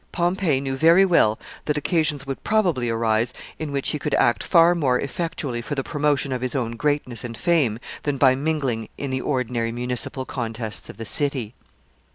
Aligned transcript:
Pompey 0.11 0.59
knew 0.59 0.75
very 0.75 1.05
well 1.05 1.37
that 1.65 1.77
occasions 1.77 2.25
would 2.25 2.43
probably 2.43 2.89
arise 2.89 3.35
in 3.59 3.71
which 3.71 3.89
he 3.89 3.99
could 3.99 4.15
act 4.15 4.41
far 4.41 4.73
more 4.73 4.99
effectually 4.99 5.61
for 5.61 5.75
the 5.75 5.83
promotion 5.83 6.31
of 6.31 6.41
his 6.41 6.55
own 6.55 6.71
greatness 6.75 7.23
and 7.23 7.37
fame 7.37 7.77
than 8.01 8.17
by 8.17 8.33
mingling 8.33 8.89
in 8.97 9.11
the 9.11 9.21
ordinary 9.21 9.71
municipal 9.71 10.25
contests 10.25 10.89
of 10.89 10.97
the 10.97 11.05
city. 11.05 11.53